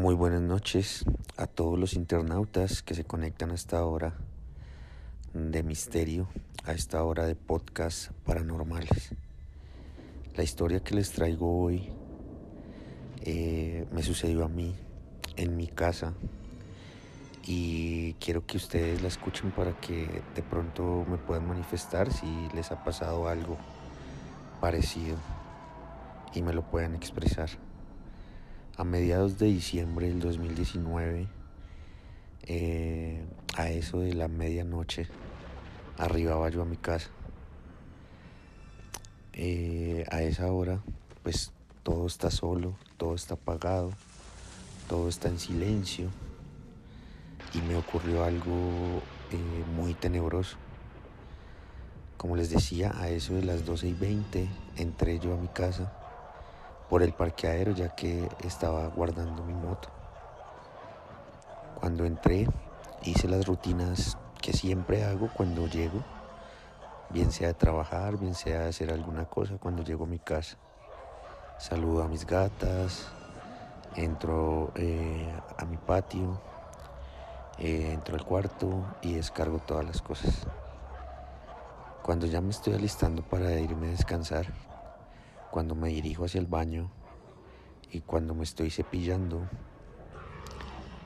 [0.00, 1.04] Muy buenas noches
[1.36, 4.14] a todos los internautas que se conectan a esta hora
[5.34, 6.26] de misterio,
[6.64, 9.10] a esta hora de podcast paranormales.
[10.36, 11.90] La historia que les traigo hoy
[13.26, 14.74] eh, me sucedió a mí
[15.36, 16.14] en mi casa
[17.46, 22.72] y quiero que ustedes la escuchen para que de pronto me puedan manifestar si les
[22.72, 23.58] ha pasado algo
[24.62, 25.18] parecido
[26.32, 27.50] y me lo puedan expresar.
[28.80, 31.28] A mediados de diciembre del 2019,
[32.44, 33.22] eh,
[33.54, 35.06] a eso de la medianoche,
[35.98, 37.10] arribaba yo a mi casa.
[39.34, 40.80] Eh, a esa hora,
[41.22, 41.52] pues
[41.82, 43.90] todo está solo, todo está apagado,
[44.88, 46.08] todo está en silencio
[47.52, 50.56] y me ocurrió algo eh, muy tenebroso.
[52.16, 55.99] Como les decía, a eso de las 12 y 20 entré yo a mi casa
[56.90, 59.88] por el parqueadero ya que estaba guardando mi moto.
[61.78, 62.48] Cuando entré
[63.04, 66.02] hice las rutinas que siempre hago cuando llego,
[67.10, 70.58] bien sea de trabajar, bien sea de hacer alguna cosa cuando llego a mi casa.
[71.58, 73.06] Saludo a mis gatas,
[73.94, 76.40] entro eh, a mi patio,
[77.58, 80.46] eh, entro al cuarto y descargo todas las cosas.
[82.02, 84.46] Cuando ya me estoy alistando para irme a descansar,
[85.50, 86.90] cuando me dirijo hacia el baño
[87.90, 89.48] y cuando me estoy cepillando,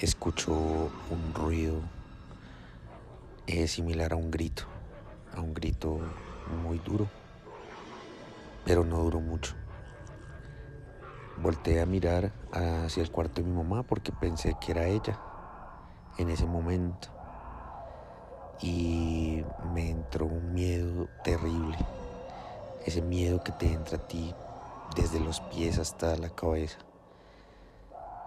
[0.00, 1.80] escucho un ruido
[3.46, 4.64] eh, similar a un grito,
[5.34, 5.98] a un grito
[6.62, 7.08] muy duro,
[8.64, 9.54] pero no duró mucho.
[11.36, 15.20] Volté a mirar hacia el cuarto de mi mamá porque pensé que era ella
[16.18, 17.08] en ese momento
[18.60, 19.42] y
[19.72, 21.78] me entró un miedo terrible,
[22.88, 24.34] ese miedo que te entra a ti
[24.96, 26.78] desde los pies hasta la cabeza.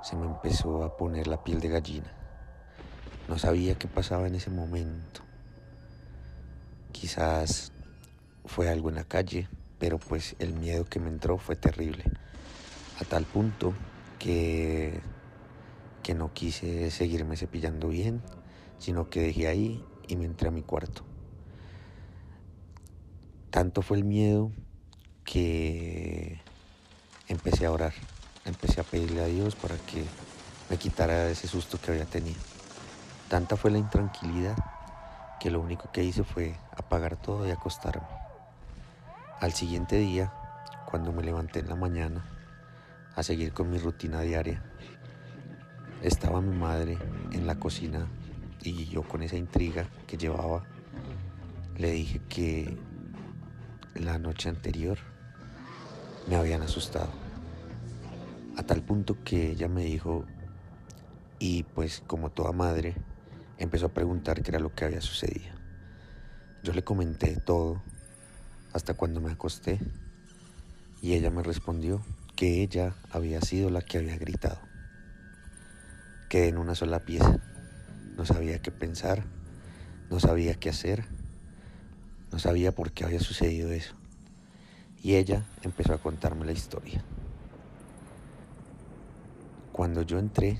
[0.03, 2.11] Se me empezó a poner la piel de gallina.
[3.27, 5.21] No sabía qué pasaba en ese momento.
[6.91, 7.71] Quizás
[8.45, 9.47] fue algo en la calle,
[9.79, 12.03] pero pues el miedo que me entró fue terrible.
[12.99, 13.73] A tal punto
[14.19, 15.01] que
[16.01, 18.21] que no quise seguirme cepillando bien,
[18.79, 21.10] sino que dejé ahí y me entré a mi cuarto.
[23.51, 24.49] Tanto fue el miedo
[25.25, 26.39] que
[27.27, 27.91] empecé a orar,
[28.45, 30.05] empecé a pedirle a Dios para que
[30.69, 32.39] me quitara ese susto que había tenido.
[33.27, 34.55] Tanta fue la intranquilidad
[35.41, 38.07] que lo único que hice fue apagar todo y acostarme.
[39.41, 40.31] Al siguiente día,
[40.85, 42.23] cuando me levanté en la mañana
[43.17, 44.63] a seguir con mi rutina diaria,
[46.01, 46.97] estaba mi madre
[47.33, 48.07] en la cocina
[48.63, 50.63] y yo con esa intriga que llevaba
[51.77, 52.77] le dije que
[53.95, 54.97] la noche anterior
[56.27, 57.09] me habían asustado.
[58.57, 60.25] A tal punto que ella me dijo,
[61.39, 62.95] y pues como toda madre,
[63.57, 65.53] empezó a preguntar qué era lo que había sucedido.
[66.63, 67.81] Yo le comenté todo
[68.73, 69.79] hasta cuando me acosté
[71.01, 72.01] y ella me respondió
[72.35, 74.59] que ella había sido la que había gritado.
[76.29, 77.39] Quedé en una sola pieza.
[78.15, 79.23] No sabía qué pensar,
[80.09, 81.05] no sabía qué hacer,
[82.31, 83.93] no sabía por qué había sucedido eso.
[85.03, 87.03] Y ella empezó a contarme la historia.
[89.71, 90.59] Cuando yo entré,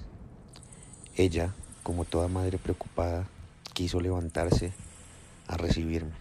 [1.15, 3.27] ella, como toda madre preocupada,
[3.73, 4.73] quiso levantarse
[5.47, 6.13] a recibirme,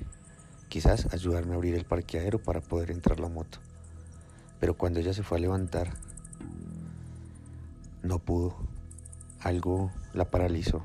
[0.69, 3.59] quizás ayudarme a abrir el parqueadero para poder entrar la moto.
[4.59, 5.94] Pero cuando ella se fue a levantar,
[8.03, 8.55] no pudo
[9.41, 10.82] algo la paralizó,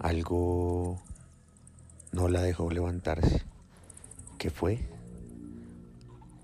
[0.00, 1.00] algo
[2.12, 3.42] no la dejó levantarse.
[4.38, 4.86] ¿Qué fue?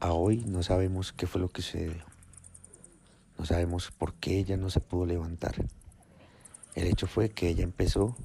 [0.01, 2.05] A hoy no sabemos qué fue lo que sucedió.
[3.39, 5.55] No sabemos por qué ella no se pudo levantar.
[6.75, 8.17] El hecho fue que ella empezó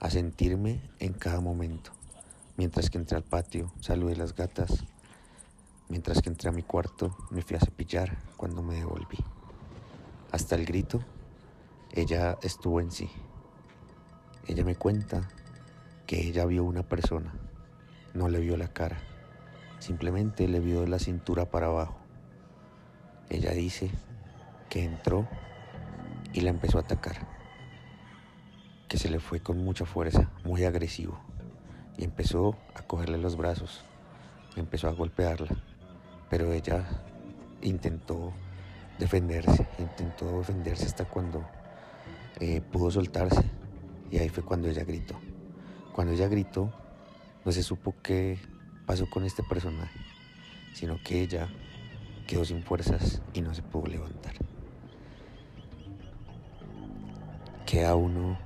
[0.00, 1.92] a sentirme en cada momento.
[2.56, 4.84] Mientras que entré al patio, saludé las gatas.
[5.88, 9.18] Mientras que entré a mi cuarto, me fui a cepillar cuando me devolví.
[10.32, 11.04] Hasta el grito
[11.92, 13.08] ella estuvo en sí.
[14.48, 15.28] Ella me cuenta
[16.20, 17.32] ella vio una persona,
[18.12, 18.98] no le vio la cara,
[19.80, 21.96] simplemente le vio de la cintura para abajo.
[23.30, 23.90] Ella dice
[24.68, 25.26] que entró
[26.32, 27.26] y la empezó a atacar,
[28.86, 31.18] que se le fue con mucha fuerza, muy agresivo,
[31.98, 33.84] y empezó a cogerle los brazos,
[34.56, 35.56] empezó a golpearla,
[36.30, 36.84] pero ella
[37.60, 38.32] intentó
[39.00, 41.44] defenderse, intentó defenderse hasta cuando
[42.38, 43.42] eh, pudo soltarse
[44.12, 45.18] y ahí fue cuando ella gritó.
[45.94, 46.70] Cuando ella gritó,
[47.46, 48.38] no se supo qué
[48.84, 49.98] pasó con este personaje,
[50.74, 51.48] sino que ella
[52.26, 54.34] quedó sin fuerzas y no se pudo levantar.
[57.74, 58.38] queda uno,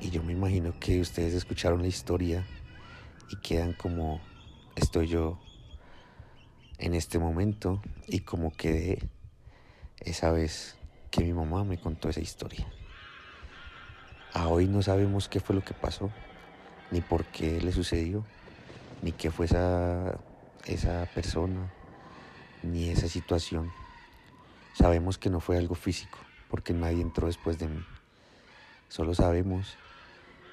[0.00, 2.46] y yo me imagino que ustedes escucharon la historia
[3.28, 4.20] y quedan como
[4.76, 5.40] estoy yo
[6.78, 9.08] en este momento y como quedé
[9.98, 10.76] esa vez
[11.10, 12.68] que mi mamá me contó esa historia.
[14.32, 16.12] A hoy no sabemos qué fue lo que pasó,
[16.90, 18.24] ni por qué le sucedió,
[19.02, 20.18] ni qué fue esa,
[20.66, 21.72] esa persona,
[22.62, 23.72] ni esa situación.
[24.74, 26.18] Sabemos que no fue algo físico,
[26.50, 27.84] porque nadie entró después de mí.
[28.88, 29.76] Solo sabemos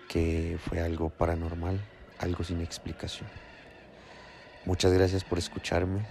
[0.09, 1.79] que fue algo paranormal,
[2.19, 3.29] algo sin explicación.
[4.65, 6.05] Muchas gracias por escucharme.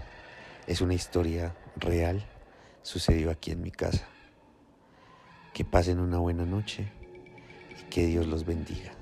[0.66, 2.24] Es una historia real,
[2.82, 4.06] sucedió aquí en mi casa.
[5.54, 6.90] Que pasen una buena noche
[7.70, 9.01] y que Dios los bendiga.